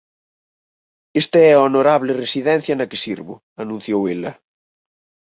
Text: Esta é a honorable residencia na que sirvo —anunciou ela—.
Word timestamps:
Esta 1.21 1.37
é 1.49 1.51
a 1.53 1.63
honorable 1.67 2.11
residencia 2.23 2.73
na 2.77 2.89
que 2.89 3.01
sirvo 3.05 3.33
—anunciou 3.41 4.01
ela—. 4.15 4.33